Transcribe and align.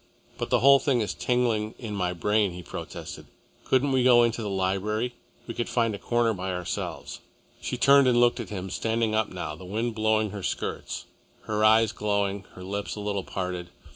"But 0.39 0.49
the 0.49 0.61
whole 0.61 0.79
thing 0.79 0.99
is 1.01 1.13
tingling 1.13 1.75
in 1.77 1.93
my 1.95 2.11
brain," 2.11 2.53
he 2.53 2.63
protested. 2.63 3.27
"Couldn't 3.65 3.91
we 3.91 4.03
go 4.03 4.23
into 4.23 4.41
the 4.41 4.49
library? 4.49 5.13
We 5.45 5.53
could 5.53 5.69
find 5.69 5.93
a 5.93 5.99
corner 5.99 6.33
by 6.33 6.51
ourselves." 6.51 7.19
She 7.61 7.77
turned 7.77 8.07
and 8.07 8.19
looked 8.19 8.39
at 8.39 8.49
him, 8.49 8.71
standing 8.71 9.13
up 9.13 9.29
now, 9.29 9.53
the 9.55 9.63
wind 9.63 9.93
blowing 9.93 10.31
her 10.31 10.41
skirts, 10.41 11.05
her 11.43 11.63
eyes 11.63 11.91
glowing, 11.91 12.45
her 12.53 12.63
lips 12.63 12.95
a 12.95 12.99
little 12.99 13.23
parted. 13.23 13.69